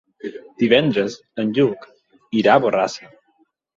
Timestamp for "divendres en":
0.61-1.53